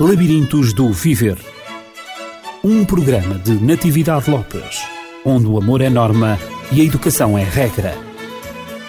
[0.00, 1.36] Labirintos do Viver.
[2.64, 4.80] Um programa de Natividade Lopes,
[5.22, 6.38] onde o amor é norma
[6.72, 7.94] e a educação é regra.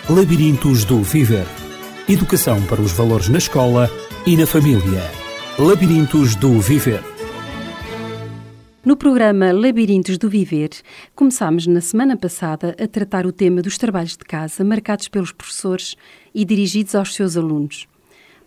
[0.09, 1.45] Labirintos do Viver.
[2.07, 3.91] Educação para os valores na escola
[4.25, 5.03] e na família.
[5.59, 7.03] Labirintos do Viver.
[8.85, 10.69] No programa Labirintos do Viver,
[11.13, 15.97] começámos na semana passada a tratar o tema dos trabalhos de casa marcados pelos professores
[16.33, 17.87] e dirigidos aos seus alunos.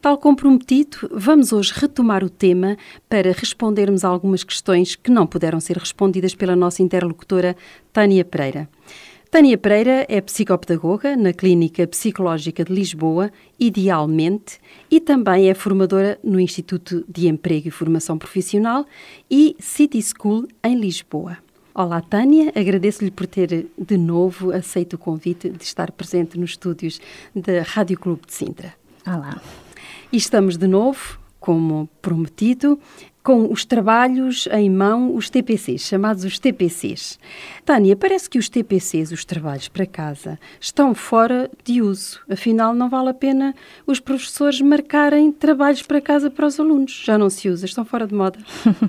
[0.06, 2.76] Tal como prometido, vamos hoje retomar o tema
[3.08, 7.56] para respondermos a algumas questões que não puderam ser respondidas pela nossa interlocutora
[7.92, 8.68] Tânia Pereira.
[9.32, 16.38] Tânia Pereira é psicopedagoga na Clínica Psicológica de Lisboa, idealmente, e também é formadora no
[16.38, 18.86] Instituto de Emprego e Formação Profissional
[19.28, 21.36] e City School em Lisboa.
[21.74, 27.00] Olá, Tânia, agradeço-lhe por ter de novo aceito o convite de estar presente nos estúdios
[27.34, 28.72] da Rádio Clube de Sintra.
[29.04, 29.42] Olá.
[30.12, 32.78] E estamos de novo, como prometido,
[33.26, 37.18] com os trabalhos em mão, os TPCs, chamados os TPCs.
[37.64, 42.20] Tânia, parece que os TPCs, os trabalhos para casa, estão fora de uso.
[42.30, 43.52] Afinal, não vale a pena
[43.84, 47.02] os professores marcarem trabalhos para casa para os alunos.
[47.04, 48.38] Já não se usa, estão fora de moda.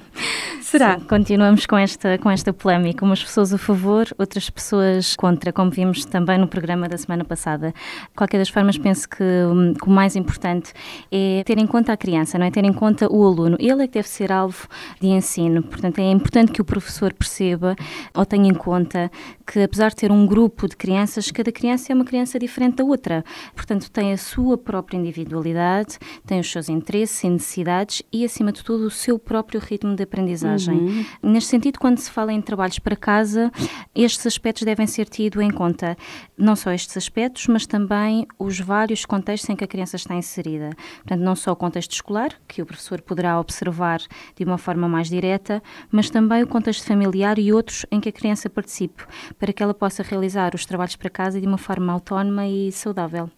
[0.62, 1.00] Será?
[1.00, 3.04] Sim, continuamos com esta, com esta polémica.
[3.04, 7.70] Umas pessoas a favor, outras pessoas contra, como vimos também no programa da semana passada.
[7.70, 10.74] De qualquer das formas, penso que, hum, que o mais importante
[11.12, 12.52] é ter em conta a criança, não é?
[12.52, 13.58] Ter em conta o aluno.
[13.60, 14.68] Ele é que deve ser ser alvo
[15.00, 15.64] de ensino.
[15.64, 17.76] Portanto, é importante que o professor perceba
[18.14, 19.10] ou tenha em conta
[19.46, 22.84] que, apesar de ter um grupo de crianças, cada criança é uma criança diferente da
[22.84, 23.24] outra.
[23.56, 28.64] Portanto, tem a sua própria individualidade, tem os seus interesses e necessidades e, acima de
[28.64, 30.78] tudo, o seu próprio ritmo de aprendizagem.
[30.78, 31.06] Uhum.
[31.24, 33.52] Neste sentido, quando se fala em trabalhos para casa,
[33.96, 35.98] estes aspectos devem ser tidos em conta.
[36.38, 40.72] Não só estes aspectos, mas também os vários contextos em que a criança está inserida.
[40.98, 44.02] Portanto, não só o contexto escolar, que o professor poderá observar
[44.36, 48.12] de uma forma mais direta, mas também o contexto familiar e outros em que a
[48.12, 49.04] criança participe,
[49.38, 53.30] para que ela possa realizar os trabalhos para casa de uma forma autónoma e saudável.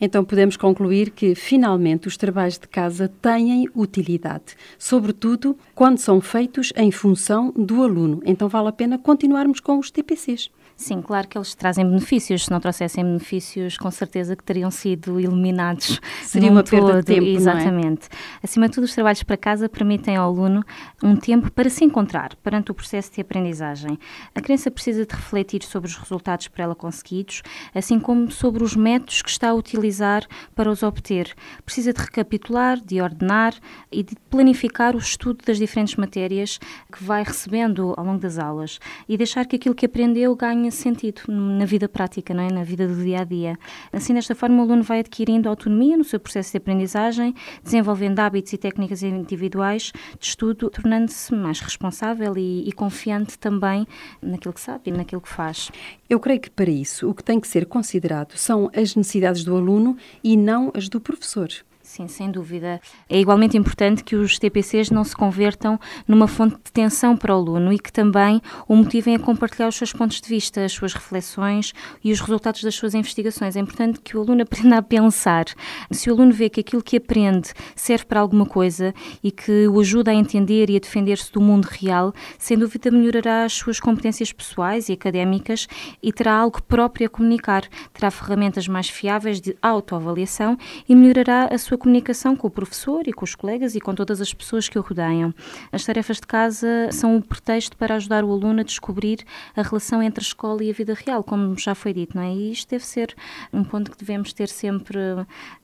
[0.00, 6.72] Então podemos concluir que, finalmente, os trabalhos de casa têm utilidade, sobretudo quando são feitos
[6.76, 8.22] em função do aluno.
[8.24, 10.50] Então vale a pena continuarmos com os TPCs.
[10.76, 12.44] Sim, claro que eles trazem benefícios.
[12.44, 15.98] Se não trouxessem benefícios, com certeza que teriam sido eliminados.
[16.22, 16.98] Seria uma perda todo.
[16.98, 17.26] de tempo.
[17.26, 18.08] Exatamente.
[18.08, 18.44] É?
[18.44, 20.62] Acima de tudo, os trabalhos para casa permitem ao aluno
[21.02, 23.98] um tempo para se encontrar perante o processo de aprendizagem.
[24.34, 27.40] A criança precisa de refletir sobre os resultados por ela conseguidos,
[27.74, 31.34] assim como sobre os métodos que está a utilizar para os obter.
[31.64, 33.54] Precisa de recapitular, de ordenar
[33.90, 36.58] e de planificar o estudo das diferentes matérias
[36.92, 38.78] que vai recebendo ao longo das aulas
[39.08, 42.50] e deixar que aquilo que aprendeu ganhe tenha sentido na vida prática, não é?
[42.50, 43.58] na vida do dia a dia.
[43.92, 48.52] Assim, desta forma, o aluno vai adquirindo autonomia no seu processo de aprendizagem, desenvolvendo hábitos
[48.52, 53.86] e técnicas individuais de estudo, tornando-se mais responsável e, e confiante também
[54.20, 55.70] naquilo que sabe e naquilo que faz.
[56.08, 59.56] Eu creio que para isso o que tem que ser considerado são as necessidades do
[59.56, 61.48] aluno e não as do professor.
[61.96, 62.78] Sim, sem dúvida.
[63.08, 67.38] É igualmente importante que os TPCs não se convertam numa fonte de tensão para o
[67.38, 70.92] aluno e que também o motivem a compartilhar os seus pontos de vista, as suas
[70.92, 71.72] reflexões
[72.04, 73.56] e os resultados das suas investigações.
[73.56, 75.46] É importante que o aluno aprenda a pensar.
[75.90, 78.92] Se o aluno vê que aquilo que aprende serve para alguma coisa
[79.24, 83.44] e que o ajuda a entender e a defender-se do mundo real, sem dúvida melhorará
[83.44, 85.66] as suas competências pessoais e académicas
[86.02, 87.62] e terá algo próprio a comunicar.
[87.94, 93.12] Terá ferramentas mais fiáveis de autoavaliação e melhorará a sua comunicação com o professor e
[93.12, 95.32] com os colegas e com todas as pessoas que o rodeiam.
[95.70, 99.24] As tarefas de casa são um pretexto para ajudar o aluno a descobrir
[99.54, 102.34] a relação entre a escola e a vida real, como já foi dito, não é?
[102.34, 103.14] E isto deve ser
[103.52, 104.98] um ponto que devemos ter sempre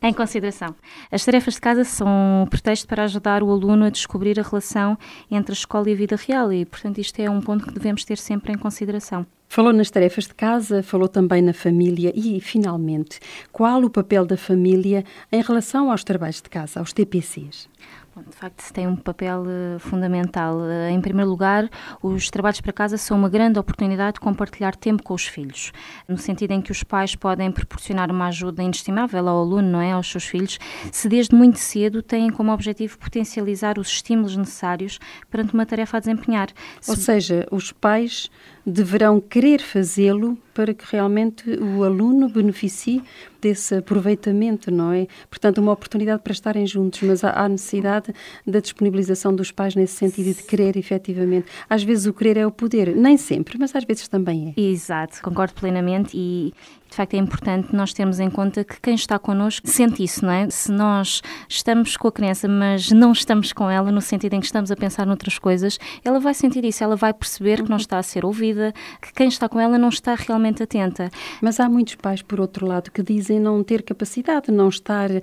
[0.01, 0.77] em consideração.
[1.11, 4.97] As tarefas de casa são um pretexto para ajudar o aluno a descobrir a relação
[5.29, 8.05] entre a escola e a vida real e, portanto, isto é um ponto que devemos
[8.05, 9.27] ter sempre em consideração.
[9.55, 13.21] Falou nas tarefas de casa, falou também na família e, finalmente,
[13.53, 17.69] qual o papel da família em relação aos trabalhos de casa, aos TPCs?
[18.15, 20.57] De facto, tem um papel uh, fundamental.
[20.57, 21.71] Uh, em primeiro lugar,
[22.03, 25.73] os trabalhos para casa são uma grande oportunidade de compartilhar tempo com os filhos,
[26.07, 29.93] no sentido em que os pais podem proporcionar uma ajuda inestimável ao aluno, não é,
[29.93, 30.59] aos seus filhos,
[30.91, 34.99] se desde muito cedo têm como objetivo potencializar os estímulos necessários
[35.31, 36.49] perante uma tarefa a desempenhar.
[36.87, 37.05] Ou se...
[37.05, 38.31] seja, os pais
[38.67, 43.03] deverão querer fazê-lo para que realmente o aluno beneficie
[43.41, 45.07] desse aproveitamento, não é?
[45.29, 48.15] Portanto, uma oportunidade para estarem juntos, mas há necessidade
[48.47, 51.47] da disponibilização dos pais nesse sentido de querer efetivamente.
[51.69, 54.61] Às vezes o querer é o poder, nem sempre, mas às vezes também é.
[54.61, 56.55] Exato, concordo plenamente e
[56.93, 60.31] De facto, é importante nós termos em conta que quem está connosco sente isso, não
[60.31, 60.51] é?
[60.51, 64.45] Se nós estamos com a criança, mas não estamos com ela, no sentido em que
[64.45, 67.97] estamos a pensar noutras coisas, ela vai sentir isso, ela vai perceber que não está
[67.97, 71.11] a ser ouvida, que quem está com ela não está realmente atenta.
[71.41, 75.23] Mas há muitos pais, por outro lado, que dizem não ter capacidade, não, estar, uh,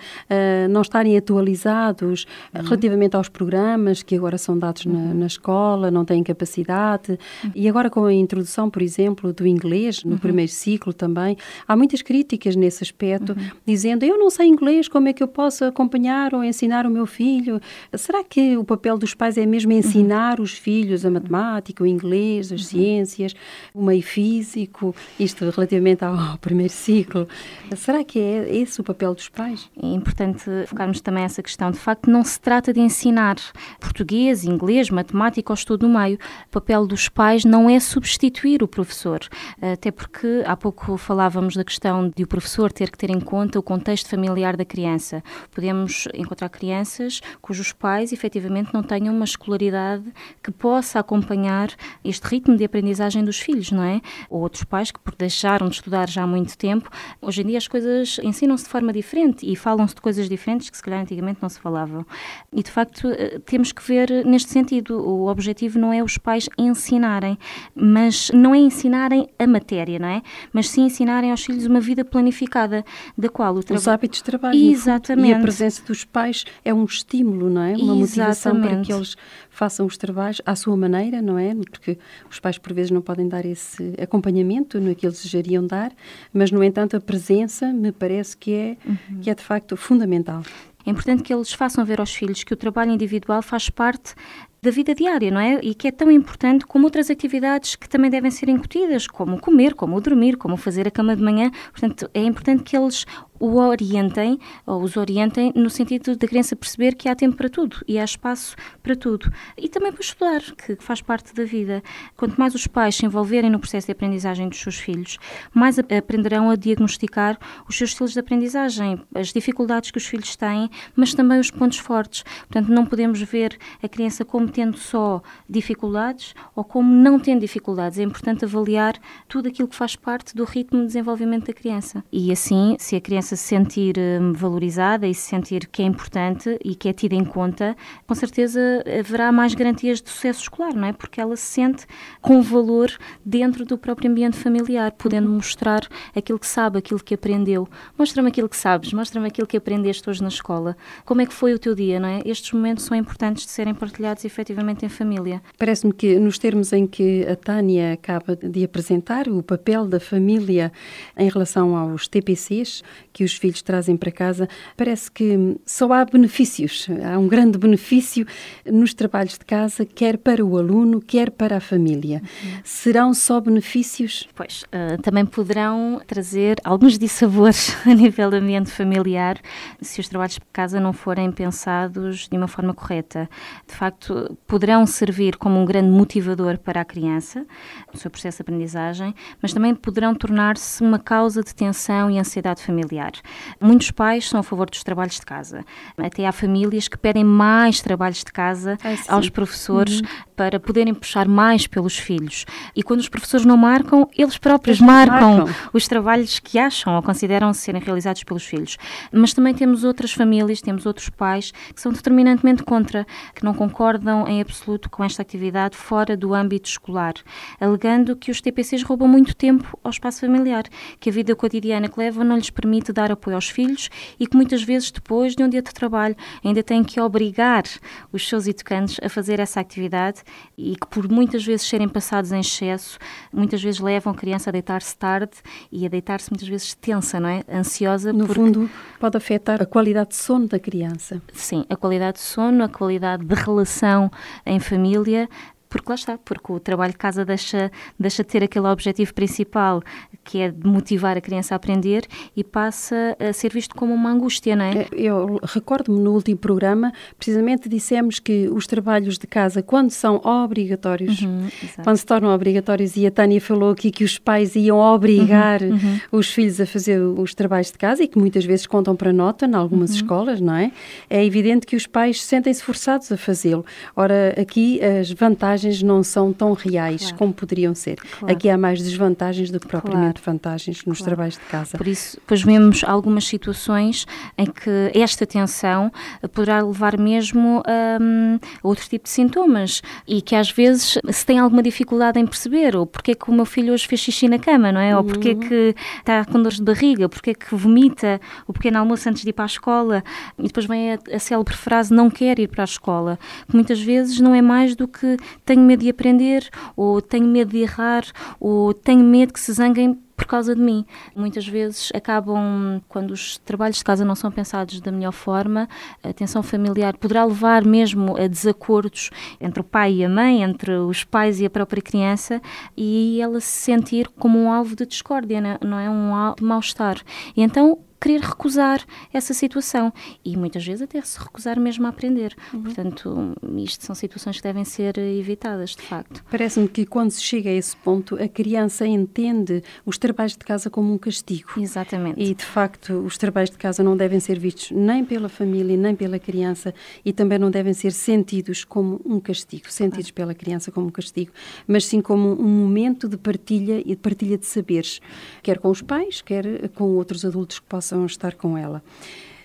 [0.72, 2.64] não estarem atualizados uhum.
[2.64, 5.14] relativamente aos programas que agora são dados na, uhum.
[5.14, 7.12] na escola, não têm capacidade.
[7.44, 7.52] Uhum.
[7.54, 10.18] E agora com a introdução, por exemplo, do inglês, no uhum.
[10.18, 11.38] primeiro ciclo também,
[11.68, 13.50] há muitas críticas nesse aspecto, uhum.
[13.66, 17.06] dizendo eu não sei inglês, como é que eu posso acompanhar ou ensinar o meu
[17.06, 17.62] filho?
[17.96, 22.52] Será que o papel dos pais é mesmo ensinar os filhos a matemática, o inglês,
[22.52, 23.34] as ciências,
[23.74, 27.28] o meio físico, isto relativamente ao primeiro ciclo?
[27.76, 29.70] Será que é esse o papel dos pais?
[29.82, 31.72] É importante focarmos também essa questão.
[31.72, 33.36] De facto, não se trata de ensinar
[33.80, 36.18] português, inglês, matemática ou estudo no meio.
[36.48, 39.20] O papel dos pais não é substituir o professor,
[39.62, 43.60] até porque há pouco falávamos da questão de o professor ter que ter em conta
[43.60, 45.24] o contexto familiar da criança.
[45.52, 50.04] Podemos encontrar crianças cujos pais efetivamente não tenham uma escolaridade
[50.44, 51.70] que possa acompanhar
[52.04, 54.02] este ritmo de aprendizagem dos filhos, não é?
[54.30, 56.90] Ou outros pais que, por deixaram de estudar já há muito tempo,
[57.22, 60.78] hoje em dia as coisas ensinam-se de forma diferente e falam-se de coisas diferentes que
[60.78, 62.06] se calhar antigamente não se falavam.
[62.54, 65.00] E de facto eh, temos que ver neste sentido.
[65.00, 67.38] O objetivo não é os pais ensinarem,
[67.76, 70.22] mas não é ensinarem a matéria, não é?
[70.54, 72.84] Mas sim ensinarem aos filhos uma vida planificada,
[73.18, 73.82] da qual o trabalho.
[73.82, 74.60] Os hábitos de trabalho.
[74.60, 75.30] Exatamente.
[75.30, 77.74] E a presença dos pais é um estímulo, não é?
[77.74, 78.00] Uma Exatamente.
[78.00, 79.16] motivação para que eles
[79.50, 81.54] façam os trabalhos à sua maneira, não é?
[81.56, 81.98] Porque
[82.30, 85.92] os pais, por vezes, não podem dar esse acompanhamento no que eles desejariam dar,
[86.34, 89.20] mas, no entanto, a presença me parece que é, uhum.
[89.22, 90.44] que é de facto fundamental.
[90.86, 94.16] É importante que eles façam ver aos filhos que o trabalho individual faz parte
[94.62, 95.60] da vida diária, não é?
[95.62, 99.74] E que é tão importante como outras atividades que também devem ser incutidas, como comer,
[99.74, 101.52] como dormir, como fazer a cama de manhã.
[101.72, 103.06] Portanto, é importante que eles
[103.40, 107.78] o orientem, ou os orientem, no sentido da criança perceber que há tempo para tudo
[107.88, 109.32] e há espaço para tudo.
[109.58, 111.82] E também para estudar, que faz parte da vida.
[112.18, 115.18] Quanto mais os pais se envolverem no processo de aprendizagem dos seus filhos,
[115.54, 120.70] mais aprenderão a diagnosticar os seus estilos de aprendizagem, as dificuldades que os filhos têm,
[120.96, 122.24] mas também os pontos fortes.
[122.40, 128.00] Portanto, não podemos ver a criança como tendo só dificuldades ou como não tendo dificuldades.
[128.00, 128.96] É importante avaliar
[129.28, 132.04] tudo aquilo que faz parte do ritmo de desenvolvimento da criança.
[132.12, 136.58] E assim, se a criança se sentir hum, valorizada e se sentir que é importante
[136.64, 137.76] e que é tida em conta,
[138.08, 140.94] com certeza haverá mais garantias de sucesso escolar, não é?
[140.94, 141.86] Porque ela se sente
[142.22, 142.92] com valor
[143.24, 147.68] dentro do próprio ambiente familiar, podendo mostrar aquilo que sabe, aquilo que aprendeu.
[147.98, 150.76] Mostra-me aquilo que sabes, mostra-me aquilo que aprendeste hoje na escola.
[151.06, 152.22] Como é que foi o teu dia, não é?
[152.26, 155.42] Estes momentos são importantes de serem partilhados efetivamente em família.
[155.58, 160.72] Parece-me que nos termos em que a Tânia acaba de apresentar, o papel da família
[161.18, 162.82] em relação aos TPCs,
[163.12, 164.48] que os filhos trazem para casa,
[164.78, 166.88] parece que só há benefícios.
[167.04, 168.26] Há um grande benefício
[168.66, 172.22] nos trabalhos de casa, quer para o aluno, quer para a família.
[172.44, 172.50] Uhum.
[172.64, 174.30] Serão só benefícios?
[174.34, 179.38] Pois, uh, também poderão trazer alguns dissabores a nível do ambiente familiar
[179.82, 183.30] se os trabalhos de casa não forem pensados de uma forma correta.
[183.68, 187.46] De facto, poderão servir como um grande motivador para a criança,
[187.92, 192.62] no seu processo de aprendizagem, mas também poderão tornar-se uma causa de tensão e ansiedade
[192.62, 193.12] familiar.
[193.60, 195.66] Muitos pais são a favor dos trabalhos de casa.
[195.98, 198.78] Até há famílias que pedem mais trabalhos de casa
[199.08, 200.08] aos professores uhum.
[200.36, 202.46] para poderem puxar mais pelos filhos.
[202.76, 207.02] E quando os professores não marcam, eles próprios marcam, marcam, os trabalhos que acham ou
[207.02, 208.78] consideram serem realizados pelos filhos.
[209.12, 214.19] Mas também temos outras famílias, temos outros pais que são determinantemente contra, que não concordam
[214.28, 217.14] em absoluto com esta atividade fora do âmbito escolar,
[217.60, 220.64] alegando que os TPCs roubam muito tempo ao espaço familiar,
[221.00, 224.36] que a vida cotidiana que levam não lhes permite dar apoio aos filhos e que
[224.36, 227.64] muitas vezes depois de um dia de trabalho ainda têm que obrigar
[228.12, 230.22] os seus educandos a fazer essa atividade
[230.58, 232.98] e que por muitas vezes serem passados em excesso,
[233.32, 235.38] muitas vezes levam a criança a deitar-se tarde
[235.72, 237.44] e a deitar-se muitas vezes tensa, não é?
[237.52, 238.12] Ansiosa.
[238.12, 238.40] No porque...
[238.40, 241.22] fundo, pode afetar a qualidade de sono da criança.
[241.34, 244.09] Sim, a qualidade de sono, a qualidade de relação
[244.46, 245.30] em família,
[245.70, 249.84] porque lá está, porque o trabalho de casa deixa, deixa de ter aquele objetivo principal
[250.24, 254.10] que é de motivar a criança a aprender e passa a ser visto como uma
[254.10, 254.82] angústia, não é?
[254.82, 260.18] é eu recordo-me no último programa, precisamente dissemos que os trabalhos de casa, quando são
[260.24, 261.48] obrigatórios, uhum,
[261.84, 265.72] quando se tornam obrigatórios, e a Tânia falou aqui que os pais iam obrigar uhum,
[265.72, 266.00] uhum.
[266.12, 269.46] os filhos a fazer os trabalhos de casa e que muitas vezes contam para nota
[269.46, 269.96] em algumas uhum.
[269.98, 270.72] escolas, não é?
[271.10, 273.66] É evidente que os pais sentem-se forçados a fazê-lo.
[273.96, 277.18] Ora, aqui as vantagens vantagens não são tão reais claro.
[277.18, 277.98] como poderiam ser.
[277.98, 278.34] Claro.
[278.34, 280.38] Aqui há mais desvantagens do que propriamente claro.
[280.38, 281.78] vantagens nos trabalhos de casa.
[281.78, 284.06] Por isso, depois vemos algumas situações
[284.38, 285.92] em que esta tensão
[286.34, 291.40] poderá levar mesmo a, um, outro tipo de sintomas e que às vezes se tem
[291.40, 294.40] alguma dificuldade em perceber ou porque é que o meu filho hoje fez xixi na
[294.40, 294.96] cama, não é?
[294.96, 295.40] Ou porque é uhum.
[295.40, 299.30] que está com dores de barriga, porque é que vomita o pequeno almoço antes de
[299.30, 300.04] ir para a escola
[300.38, 303.82] e depois vem a, a célebre frase não quer ir para a escola, que muitas
[303.82, 305.18] vezes não é mais do que
[305.50, 308.04] tenho medo de aprender ou tenho medo de errar
[308.40, 310.86] ou tenho medo que se zanguem por causa de mim.
[311.16, 315.68] Muitas vezes acabam, quando os trabalhos de casa não são pensados da melhor forma,
[316.04, 319.10] a tensão familiar poderá levar mesmo a desacordos
[319.42, 322.40] entre o pai e a mãe, entre os pais e a própria criança,
[322.78, 327.02] e ela se sentir como um alvo de discórdia, não é um mal-estar.
[327.36, 329.92] E então querer recusar essa situação
[330.24, 332.36] e muitas vezes até se recusar mesmo a aprender.
[332.54, 332.64] Uhum.
[332.64, 336.24] Portanto, isto são situações que devem ser evitadas, de facto.
[336.30, 340.70] Parece-me que quando se chega a esse ponto, a criança entende os trabalhos de casa
[340.70, 341.52] como um castigo.
[341.58, 342.22] Exatamente.
[342.22, 345.96] E, de facto, os trabalhos de casa não devem ser vistos nem pela família, nem
[345.96, 350.88] pela criança e também não devem ser sentidos como um castigo, sentidos pela criança como
[350.88, 351.32] um castigo,
[351.68, 355.02] mas sim como um momento de partilha e de partilha de saberes,
[355.42, 358.84] quer com os pais, quer com outros adultos que possam estar com ela.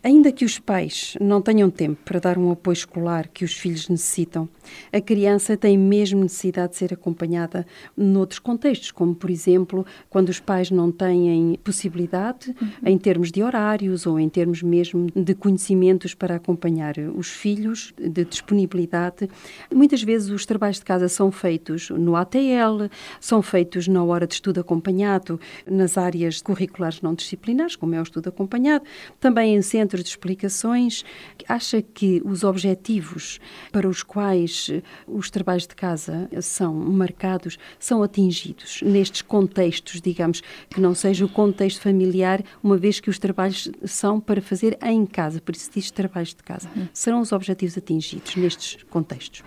[0.04, 3.88] Ainda que os pais não tenham tempo para dar um apoio escolar que os filhos
[3.88, 4.46] necessitam,
[4.92, 10.38] a criança tem mesmo necessidade de ser acompanhada noutros contextos, como, por exemplo, quando os
[10.38, 12.68] pais não têm possibilidade, uhum.
[12.84, 18.26] em termos de horários ou em termos mesmo de conhecimentos para acompanhar os filhos, de
[18.26, 19.30] disponibilidade.
[19.72, 24.34] Muitas vezes os trabalhos de casa são feitos no ATL, são feitos na hora de
[24.34, 28.84] estudo acompanhado, nas áreas curriculares não disciplinares, como é o estudo acompanhado,
[29.18, 31.04] também em centros de explicações.
[31.48, 38.02] Acha que os objetivos para os quais eh, os trabalhos de casa são marcados são
[38.02, 43.70] atingidos nestes contextos, digamos, que não seja o contexto familiar, uma vez que os trabalhos
[43.84, 46.68] são para fazer em casa, por isso diz trabalhos de casa.
[46.74, 46.88] Uhum.
[46.92, 49.42] Serão os objetivos atingidos nestes contextos?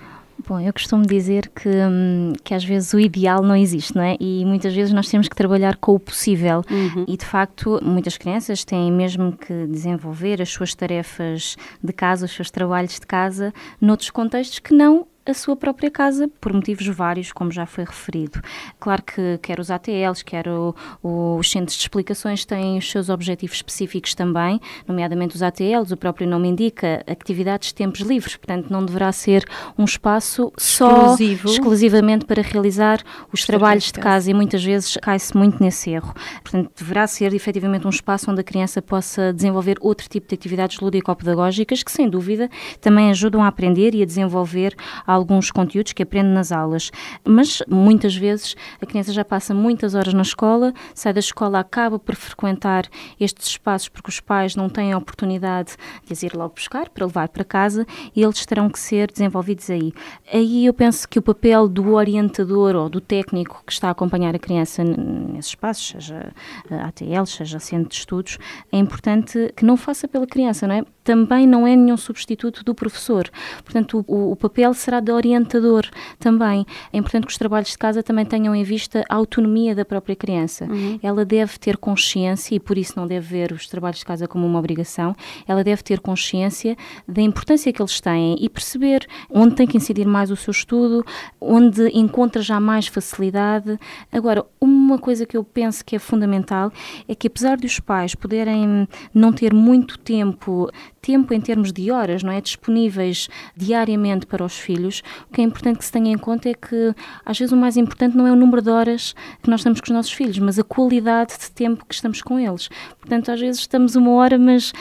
[0.46, 4.15] Bom, eu costumo dizer que, hum, que às vezes o ideal não existe, não é?
[4.20, 6.62] E muitas vezes nós temos que trabalhar com o possível.
[6.70, 7.06] Uhum.
[7.08, 12.32] E de facto, muitas crianças têm mesmo que desenvolver as suas tarefas de casa, os
[12.32, 17.32] seus trabalhos de casa, noutros contextos que não a sua própria casa, por motivos vários,
[17.32, 18.42] como já foi referido.
[18.80, 23.10] Claro que quer os ATLs, quer o, o, os centros de explicações têm os seus
[23.10, 28.70] objetivos específicos também, nomeadamente os ATLs, o próprio nome indica atividades de tempos livres, portanto
[28.70, 29.46] não deverá ser
[29.78, 31.50] um espaço só Exclusivo.
[31.50, 36.14] exclusivamente para realizar os, os trabalhos de casa e muitas vezes cai-se muito nesse erro.
[36.42, 40.80] Portanto, deverá ser efetivamente um espaço onde a criança possa desenvolver outro tipo de atividades
[40.80, 44.76] lúdico-pedagógicas que, sem dúvida, também ajudam a aprender e a desenvolver
[45.18, 46.92] alguns conteúdos que aprende nas aulas,
[47.26, 52.00] mas muitas vezes a criança já passa muitas horas na escola, sai da escola, acaba
[52.00, 52.86] por frequentar
[53.20, 57.06] estes espaços porque os pais não têm a oportunidade de as ir logo buscar para
[57.06, 59.92] levar para casa e eles terão que ser desenvolvidos aí.
[60.32, 64.36] Aí eu penso que o papel do orientador ou do técnico que está a acompanhar
[64.36, 66.32] a criança nesses espaços, seja
[66.70, 68.38] ATL, seja centro de estudos,
[68.72, 70.84] é importante que não faça pela criança, não é?
[71.08, 73.30] Também não é nenhum substituto do professor.
[73.64, 75.86] Portanto, o, o papel será de orientador
[76.20, 76.66] também.
[76.92, 80.18] É importante que os trabalhos de casa também tenham em vista a autonomia da própria
[80.18, 80.66] criança.
[80.66, 81.00] Uhum.
[81.02, 84.46] Ela deve ter consciência, e por isso não deve ver os trabalhos de casa como
[84.46, 85.16] uma obrigação,
[85.48, 86.76] ela deve ter consciência
[87.08, 91.06] da importância que eles têm e perceber onde tem que incidir mais o seu estudo,
[91.40, 93.80] onde encontra já mais facilidade.
[94.12, 96.70] Agora, uma coisa que eu penso que é fundamental
[97.08, 100.70] é que, apesar de os pais poderem não ter muito tempo
[101.01, 102.42] tempo em termos de horas, não é?
[102.42, 106.54] Disponíveis diariamente para os filhos, o que é importante que se tenha em conta é
[106.54, 106.94] que,
[107.25, 109.86] às vezes, o mais importante não é o número de horas que nós estamos com
[109.86, 112.70] os nossos filhos, mas a qualidade de tempo que estamos com eles.
[113.00, 114.74] Portanto, às vezes estamos uma hora, mas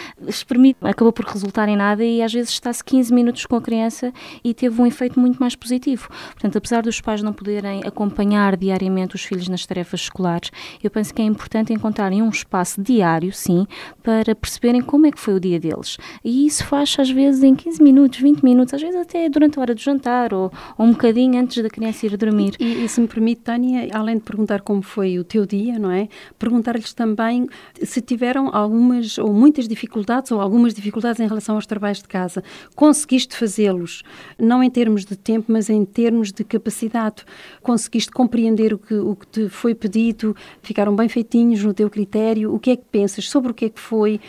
[0.83, 4.53] acabou por resultar em nada e às vezes está-se 15 minutos com a criança e
[4.53, 6.09] teve um efeito muito mais positivo.
[6.33, 10.51] Portanto, apesar dos pais não poderem acompanhar diariamente os filhos nas tarefas escolares,
[10.83, 13.67] eu penso que é importante encontrarem um espaço diário, sim,
[14.03, 15.97] para perceberem como é que foi o dia deles.
[16.25, 19.63] E isso faz às vezes em 15 minutos, 20 minutos, às vezes até durante a
[19.63, 22.55] hora do jantar ou, ou um bocadinho antes da criança ir dormir.
[22.59, 25.91] E, e se me permite, Tânia, além de perguntar como foi o teu dia, não
[25.91, 26.09] é?
[26.39, 27.47] Perguntar-lhes também
[27.83, 32.43] se tiveram algumas ou muitas dificuldades ou algumas dificuldades em relação aos trabalhos de casa.
[32.75, 34.03] Conseguiste fazê-los,
[34.39, 37.25] não em termos de tempo, mas em termos de capacidade.
[37.63, 42.55] Conseguiste compreender o que, o que te foi pedido, ficaram bem feitinhos no teu critério,
[42.55, 44.21] o que é que pensas sobre o que é que foi?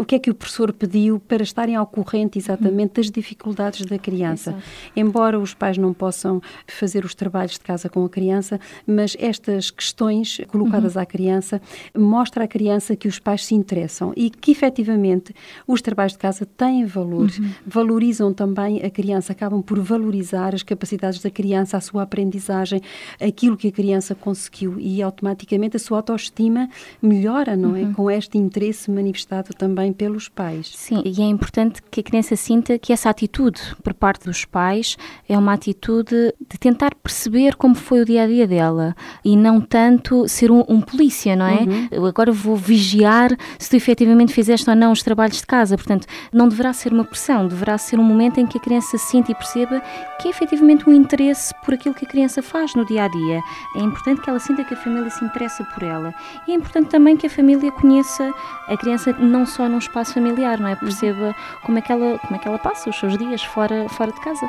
[0.00, 3.98] O que é que o professor pediu para estarem ao corrente exatamente das dificuldades da
[3.98, 4.52] criança.
[4.52, 4.64] Exato.
[4.96, 9.70] Embora os pais não possam fazer os trabalhos de casa com a criança, mas estas
[9.70, 11.02] questões colocadas uhum.
[11.02, 11.60] à criança
[11.94, 15.34] mostra à criança que os pais se interessam e que efetivamente
[15.66, 17.50] os trabalhos de casa têm valor, uhum.
[17.66, 22.80] valorizam também a criança, acabam por valorizar as capacidades da criança, a sua aprendizagem,
[23.20, 26.70] aquilo que a criança conseguiu e automaticamente a sua autoestima
[27.02, 27.82] melhora, não é?
[27.82, 27.90] uhum.
[27.90, 27.94] é?
[27.94, 30.72] Com este interesse manifestado também pelos pais.
[30.74, 34.96] Sim, e é importante que a criança sinta que essa atitude por parte dos pais
[35.28, 38.94] é uma atitude de tentar perceber como foi o dia a dia dela
[39.24, 41.60] e não tanto ser um, um polícia, não é?
[41.60, 42.08] Uhum.
[42.08, 45.76] Agora vou vigiar se tu efetivamente fizeste ou não os trabalhos de casa.
[45.76, 49.32] Portanto, não deverá ser uma pressão, deverá ser um momento em que a criança sinta
[49.32, 49.82] e perceba
[50.20, 53.42] que é efetivamente um interesse por aquilo que a criança faz no dia a dia.
[53.76, 56.14] É importante que ela sinta que a família se interessa por ela.
[56.46, 58.32] E é importante também que a família conheça
[58.68, 60.76] a criança não só num espaço familiar, não é?
[60.76, 61.34] Perceba
[61.64, 64.20] como é que ela, como é que ela passa os seus dias fora, fora de
[64.20, 64.46] casa.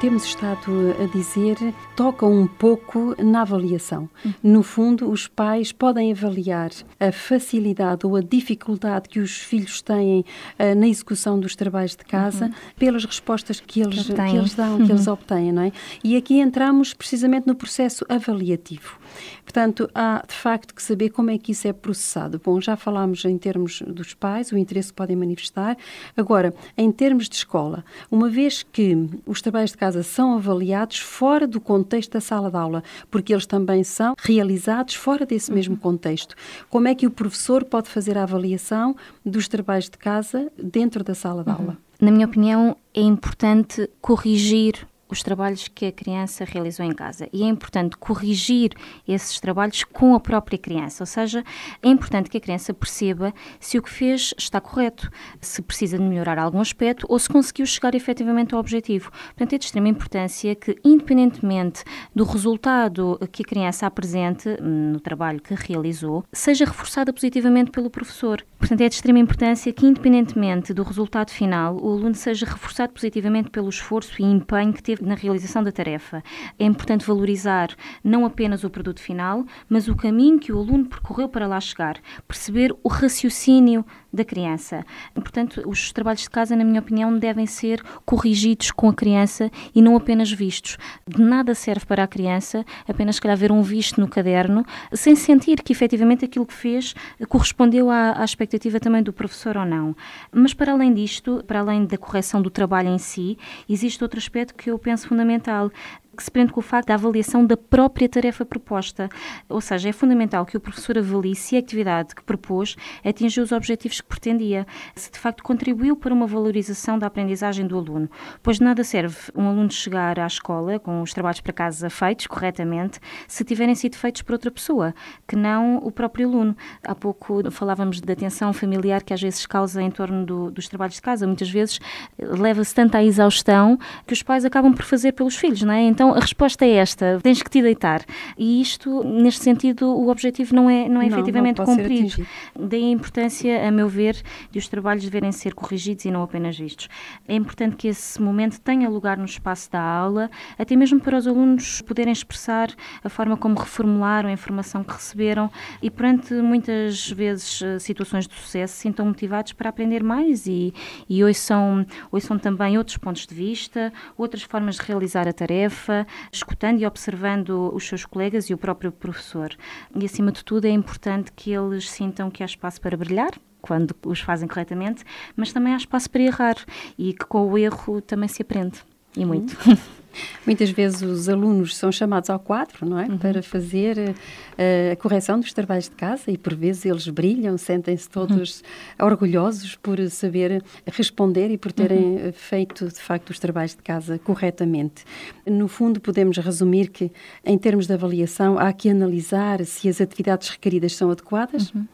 [0.00, 1.56] Temos estado a dizer
[1.96, 4.08] toca um pouco na avaliação.
[4.42, 10.20] No fundo, os pais podem avaliar a facilidade ou a dificuldade que os filhos têm
[10.20, 12.52] uh, na execução dos trabalhos de casa uhum.
[12.78, 14.86] pelas respostas que eles, que, que eles dão, uhum.
[14.86, 15.72] que eles obtêm, não é?
[16.04, 18.98] E aqui entramos precisamente no processo avaliativo.
[19.44, 22.40] Portanto, há de facto que saber como é que isso é processado.
[22.44, 25.76] Bom, já falámos em termos dos pais, o interesse que podem manifestar.
[26.16, 31.46] Agora, em termos de escola, uma vez que os trabalhos de casa são avaliados fora
[31.46, 35.80] do contexto da sala de aula, porque eles também são realizados fora desse mesmo uhum.
[35.80, 36.34] contexto,
[36.68, 41.14] como é que o professor pode fazer a avaliação dos trabalhos de casa dentro da
[41.14, 41.72] sala de aula?
[41.72, 41.76] Uhum.
[42.00, 47.28] Na minha opinião, é importante corrigir os trabalhos que a criança realizou em casa.
[47.32, 48.72] E é importante corrigir
[49.06, 51.44] esses trabalhos com a própria criança, ou seja,
[51.82, 56.04] é importante que a criança perceba se o que fez está correto, se precisa de
[56.04, 59.10] melhorar algum aspecto ou se conseguiu chegar efetivamente ao objetivo.
[59.10, 65.00] Portanto, é de extrema importância que, independentemente do resultado que a criança apresente hum, no
[65.00, 68.44] trabalho que realizou, seja reforçada positivamente pelo professor.
[68.58, 73.50] Portanto, é de extrema importância que, independentemente do resultado final, o aluno seja reforçado positivamente
[73.50, 76.22] pelo esforço e empenho que teve na realização da tarefa.
[76.58, 81.28] É importante valorizar não apenas o produto final, mas o caminho que o aluno percorreu
[81.28, 83.84] para lá chegar, perceber o raciocínio
[84.16, 84.84] da criança.
[85.14, 89.80] Portanto, os trabalhos de casa, na minha opinião, devem ser corrigidos com a criança e
[89.80, 90.76] não apenas vistos.
[91.06, 95.62] De nada serve para a criança apenas, que ver um visto no caderno, sem sentir
[95.62, 96.94] que efetivamente aquilo que fez
[97.28, 99.94] correspondeu à, à expectativa também do professor ou não.
[100.32, 103.36] Mas, para além disto, para além da correção do trabalho em si,
[103.68, 105.70] existe outro aspecto que eu penso fundamental,
[106.16, 109.08] que se prende com o facto da avaliação da própria tarefa proposta.
[109.48, 113.52] Ou seja, é fundamental que o professor avalie se a atividade que propôs atingiu os
[113.52, 118.10] objetivos que pretendia, se de facto contribuiu para uma valorização da aprendizagem do aluno.
[118.42, 122.98] Pois nada serve um aluno chegar à escola com os trabalhos para casa feitos corretamente
[123.28, 124.94] se tiverem sido feitos por outra pessoa,
[125.26, 126.56] que não o próprio aluno.
[126.82, 130.96] Há pouco falávamos da tensão familiar que às vezes causa em torno do, dos trabalhos
[130.96, 131.26] de casa.
[131.26, 131.80] Muitas vezes
[132.18, 135.82] leva-se tanto à exaustão que os pais acabam por fazer pelos filhos, não é?
[135.82, 138.04] Então então a resposta é esta: tens que te deitar.
[138.38, 142.26] E isto, neste sentido, o objetivo não é, não é não, efetivamente não cumprido.
[142.54, 144.16] Daí a importância, a meu ver,
[144.50, 146.88] de os trabalhos deverem ser corrigidos e não apenas vistos.
[147.26, 151.26] É importante que esse momento tenha lugar no espaço da aula, até mesmo para os
[151.26, 152.68] alunos poderem expressar
[153.02, 155.50] a forma como reformularam a informação que receberam
[155.82, 160.72] e, perante muitas vezes eh, situações de sucesso, se sintam motivados para aprender mais e,
[161.08, 165.32] e hoje, são, hoje são também outros pontos de vista, outras formas de realizar a
[165.32, 165.95] tarefa
[166.32, 169.54] escutando e observando os seus colegas e o próprio professor.
[169.94, 173.32] E, acima de tudo, é importante que eles sintam que há espaço para brilhar,
[173.62, 175.04] quando os fazem corretamente,
[175.34, 176.56] mas também há espaço para errar
[176.96, 178.78] e que com o erro também se aprende.
[179.16, 179.56] E muito.
[179.66, 179.76] Uhum.
[180.44, 183.06] Muitas vezes os alunos são chamados ao quadro, não é?
[183.06, 183.18] Uhum.
[183.18, 188.08] Para fazer uh, a correção dos trabalhos de casa e por vezes eles brilham, sentem-se
[188.08, 188.62] todos
[188.98, 189.06] uhum.
[189.06, 192.32] orgulhosos por saber responder e por terem uhum.
[192.32, 195.04] feito de facto os trabalhos de casa corretamente.
[195.44, 197.10] No fundo, podemos resumir que,
[197.44, 201.86] em termos de avaliação, há que analisar se as atividades requeridas são adequadas, uhum.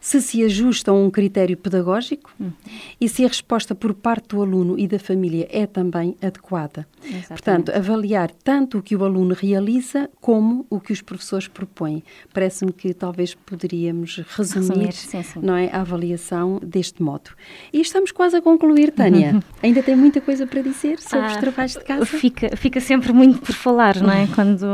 [0.00, 2.52] se se ajustam a um critério pedagógico uhum.
[3.00, 6.86] e se a resposta por parte do aluno e da família é também adequada.
[7.04, 7.28] Exatamente.
[7.28, 12.02] Portanto, Portanto, avaliar tanto o que o aluno realiza como o que os professores propõem.
[12.32, 15.40] Parece-me que talvez poderíamos resumir, resumir sim, sim.
[15.42, 17.30] Não é, a avaliação deste modo.
[17.72, 19.42] E estamos quase a concluir, Tânia.
[19.62, 22.04] Ainda tem muita coisa para dizer sobre ah, os trabalhos de casa?
[22.06, 24.26] Fica, fica sempre muito por falar, não é?
[24.34, 24.66] Quando,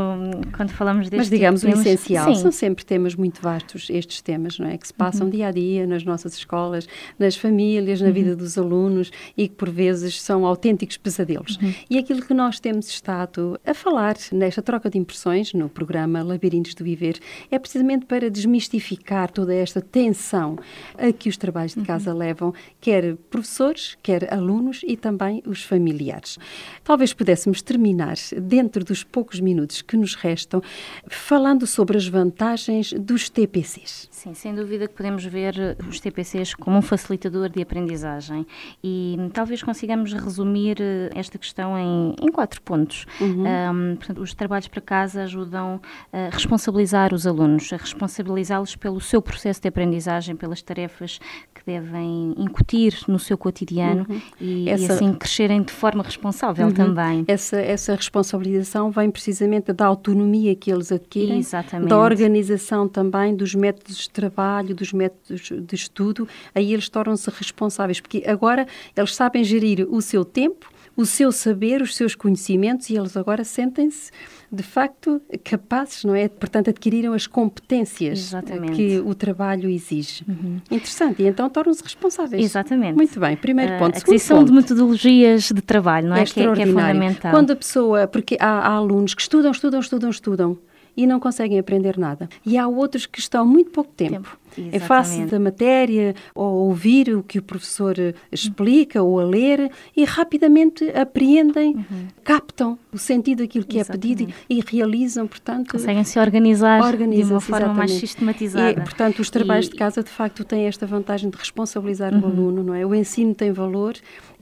[0.57, 2.35] quando falamos deste Mas digamos tipo, o essencial.
[2.35, 2.43] Sim.
[2.43, 4.77] São sempre temas muito vastos, estes temas, não é?
[4.77, 5.31] Que se passam uhum.
[5.31, 6.87] dia a dia nas nossas escolas,
[7.19, 8.13] nas famílias, na uhum.
[8.13, 11.57] vida dos alunos e que por vezes são autênticos pesadelos.
[11.57, 11.75] Uhum.
[11.89, 16.23] E aquilo que nós temos temos estado a falar nesta troca de impressões no programa
[16.23, 17.19] Labirintos do Viver
[17.51, 20.59] é precisamente para desmistificar toda esta tensão
[20.99, 22.19] a que os trabalhos de casa uhum.
[22.19, 26.39] levam, quer professores, quer alunos e também os familiares.
[26.83, 30.61] Talvez pudéssemos terminar, dentro dos poucos minutos que nos restam,
[31.07, 34.09] falando sobre as vantagens dos TPCs.
[34.11, 38.47] Sim, sem dúvida que podemos ver os TPCs como um facilitador de aprendizagem
[38.83, 40.79] e talvez consigamos resumir
[41.15, 42.72] esta questão em, em quatro pontos.
[43.21, 43.45] Uhum.
[43.45, 45.81] Um, portanto, os trabalhos para casa ajudam
[46.13, 51.19] a responsabilizar os alunos, a responsabilizá-los pelo seu processo de aprendizagem, pelas tarefas
[51.55, 54.21] que devem incutir no seu cotidiano uhum.
[54.41, 54.93] e, essa...
[54.93, 56.73] e, assim crescerem de forma responsável uhum.
[56.73, 57.25] também.
[57.29, 61.89] Essa, essa responsabilização vem precisamente da autonomia que eles adquirem, Exatamente.
[61.89, 68.01] da organização também dos métodos de trabalho, dos métodos de estudo, aí eles tornam-se responsáveis,
[68.01, 72.97] porque agora eles sabem gerir o seu tempo, o seu saber, os seus conhecimentos e
[72.97, 74.11] eles agora sentem-se
[74.51, 76.29] de facto capazes, não é?
[76.29, 78.75] Portanto, adquiriram as competências Exatamente.
[78.75, 80.25] que o trabalho exige.
[80.29, 80.61] Uhum.
[80.71, 82.45] Interessante, e então tornam-se responsáveis.
[82.45, 82.95] Exatamente.
[82.95, 83.95] Muito bem, primeiro ponto.
[83.95, 86.23] Uh, a aquisição de metodologias de trabalho, não é?
[86.23, 87.33] é que, é, que é fundamental.
[87.33, 90.59] Quando a pessoa, porque há, há alunos que estudam, estudam, estudam, estudam
[90.95, 92.29] e não conseguem aprender nada.
[92.45, 94.13] E há outros que estão muito pouco tempo.
[94.13, 94.77] tempo Exatamente.
[94.77, 97.95] em face da matéria, ou ouvir o que o professor
[98.31, 102.07] explica, ou a ler, e rapidamente apreendem, uhum.
[102.23, 104.13] captam o sentido daquilo que Exatamente.
[104.13, 105.73] é pedido e, e, realizam, portanto...
[105.73, 107.77] Conseguem se organizar de uma forma exatamente.
[107.77, 108.71] mais sistematizada.
[108.71, 109.71] E, portanto, os trabalhos e...
[109.71, 112.21] de casa, de facto, têm esta vantagem de responsabilizar uhum.
[112.21, 112.85] o aluno, não é?
[112.85, 113.95] O ensino tem valor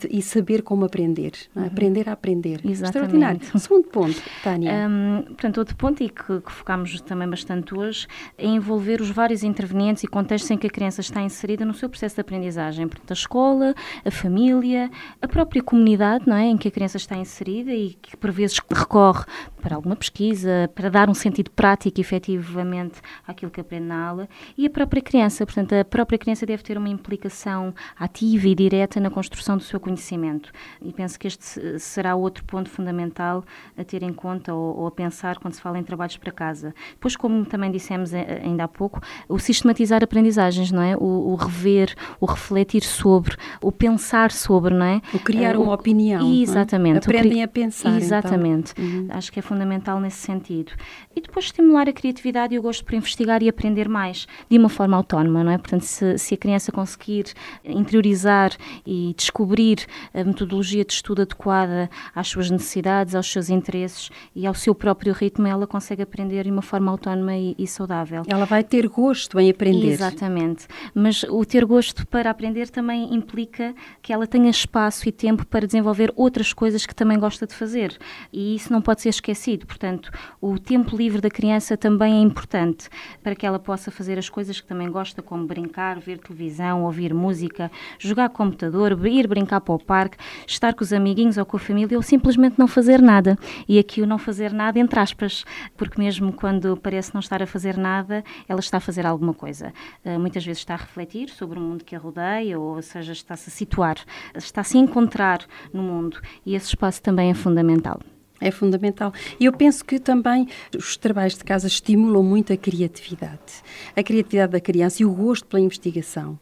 [0.08, 1.60] e saber como aprender, é?
[1.60, 1.66] uhum.
[1.66, 2.60] aprender a aprender.
[2.64, 2.84] Exatamente.
[2.84, 3.40] Extraordinário.
[3.58, 4.88] Segundo ponto, Tânia.
[4.88, 9.42] Um, portanto, outro ponto, e que, que focámos também bastante hoje, é envolver os vários
[9.42, 12.88] intervenientes e contextos em que a criança está inserida no seu processo de aprendizagem.
[12.88, 16.46] Portanto, a escola, a família, a própria comunidade não é?
[16.46, 19.24] em que a criança está inserida e que por vezes recorre
[19.60, 24.66] para alguma pesquisa, para dar um sentido prático efetivamente àquilo que aprende na aula, e
[24.66, 25.44] a própria criança.
[25.44, 29.78] Portanto, a própria criança deve ter uma implicação ativa e direta na construção do seu
[29.78, 30.50] conhecimento.
[30.80, 33.44] E penso que este será outro ponto fundamental
[33.76, 36.74] a ter em conta ou, ou a pensar quando se fala em trabalhos para casa.
[36.92, 40.96] Depois, como também dissemos eh, ainda há pouco, o sistematizar aprendizagens, não é?
[40.96, 45.02] O, o rever, o refletir sobre, o pensar sobre, não é?
[45.12, 46.28] O criar uh, uma opinião.
[46.30, 46.42] É?
[46.42, 46.96] Exatamente.
[46.96, 46.98] É?
[46.98, 47.90] Aprendem a pensar.
[47.90, 47.98] Então.
[48.00, 48.72] Exatamente.
[48.72, 48.84] Então.
[48.84, 49.06] Uhum.
[49.10, 50.72] Acho que é fundamental nesse sentido.
[51.14, 54.68] E depois estimular a criatividade e o gosto por investigar e aprender mais, de uma
[54.68, 55.58] forma autónoma, não é?
[55.58, 57.26] Portanto, se, se a criança conseguir
[57.64, 58.52] interiorizar
[58.86, 64.54] e descobrir a metodologia de estudo adequada às suas necessidades, aos seus interesses e ao
[64.54, 68.22] seu próprio ritmo, ela consegue aprender de uma forma autónoma e, e saudável.
[68.26, 69.79] Ela vai ter gosto em aprender.
[69.88, 70.66] Exatamente.
[70.94, 75.66] Mas o ter gosto para aprender também implica que ela tenha espaço e tempo para
[75.66, 77.98] desenvolver outras coisas que também gosta de fazer.
[78.32, 79.66] E isso não pode ser esquecido esquecido.
[79.66, 82.88] Portanto, o tempo livre da criança também é importante
[83.22, 87.14] para que ela possa fazer as coisas que também gosta, como brincar, ver televisão, ouvir
[87.14, 91.60] música, jogar computador, ir brincar para o parque, estar com os amiguinhos ou com a
[91.60, 93.38] família ou simplesmente não fazer nada.
[93.68, 95.44] E aqui o não fazer nada, entre aspas,
[95.76, 99.69] porque mesmo quando parece não estar a fazer nada, ela está a fazer alguma coisa.
[100.04, 103.48] Uh, muitas vezes está a refletir sobre o mundo que a rodeia, ou seja, está-se
[103.48, 103.96] a situar,
[104.34, 106.20] está-se a encontrar no mundo.
[106.44, 108.00] E esse espaço também é fundamental.
[108.40, 109.12] É fundamental.
[109.38, 113.62] E eu penso que também os trabalhos de casa estimulam muito a criatividade.
[113.94, 116.38] A criatividade da criança e o gosto pela investigação.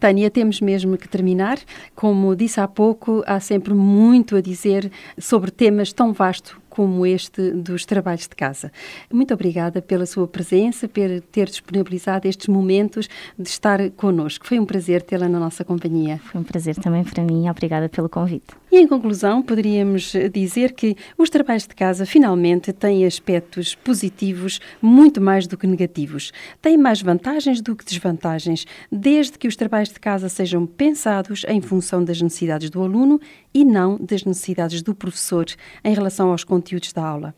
[0.00, 1.58] Tânia, temos mesmo que terminar.
[1.94, 7.50] Como disse há pouco, há sempre muito a dizer sobre temas tão vastos como este
[7.50, 8.72] dos trabalhos de casa.
[9.12, 14.46] Muito obrigada pela sua presença, por ter disponibilizado estes momentos de estar connosco.
[14.46, 16.18] Foi um prazer tê-la na nossa companhia.
[16.24, 17.46] Foi um prazer também para mim.
[17.46, 18.61] Obrigada pelo convite.
[18.72, 25.20] E em conclusão, poderíamos dizer que os trabalhos de casa finalmente têm aspectos positivos muito
[25.20, 26.32] mais do que negativos.
[26.62, 31.60] Têm mais vantagens do que desvantagens, desde que os trabalhos de casa sejam pensados em
[31.60, 33.20] função das necessidades do aluno
[33.52, 35.44] e não das necessidades do professor
[35.84, 37.34] em relação aos conteúdos da aula.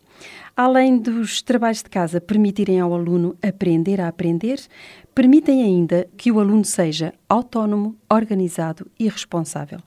[0.56, 4.60] Além dos trabalhos de casa permitirem ao aluno aprender a aprender,
[5.14, 9.80] permitem ainda que o aluno seja autónomo, organizado e responsável.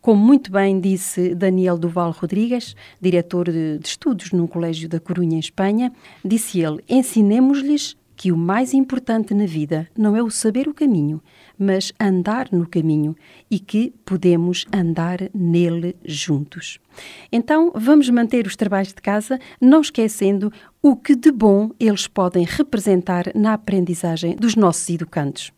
[0.00, 5.36] Como muito bem disse Daniel Duval Rodrigues, diretor de, de estudos num colégio da Corunha,
[5.36, 5.92] em Espanha,
[6.24, 11.22] disse ele: ensinemos-lhes que o mais importante na vida não é o saber o caminho,
[11.58, 13.16] mas andar no caminho
[13.50, 16.78] e que podemos andar nele juntos.
[17.30, 22.44] Então, vamos manter os trabalhos de casa, não esquecendo o que de bom eles podem
[22.44, 25.52] representar na aprendizagem dos nossos educandos.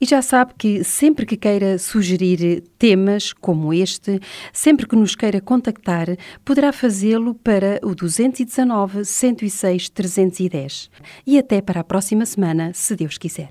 [0.00, 4.20] E já sabe que sempre que queira sugerir temas como este,
[4.52, 6.08] sempre que nos queira contactar,
[6.44, 10.90] poderá fazê-lo para o 219 106 310.
[11.26, 13.50] E até para a próxima semana, se Deus quiser.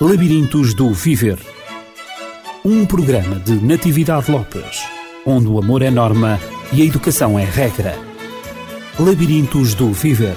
[0.00, 1.38] Labirintos do Viver
[2.62, 4.82] Um programa de Natividade Lopes,
[5.24, 6.38] onde o amor é norma
[6.70, 7.94] e a educação é regra.
[8.98, 10.36] Labirintos do Viver